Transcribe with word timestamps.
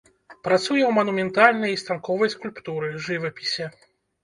Працуе 0.45 0.79
ў 0.87 0.91
манументальнай 0.99 1.71
і 1.75 1.81
станковай 1.83 2.33
скульптуры, 2.37 2.93
жывапісе. 3.11 3.71